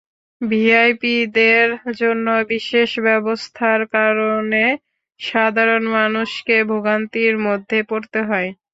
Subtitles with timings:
[0.41, 1.67] ভিআইপিদের
[1.99, 4.63] জন্য বিশেষ ব্যবস্থার কারণে
[5.19, 8.49] সাধারণ মানুষকে ভোগান্তির মধ্যে পড়তে হয়।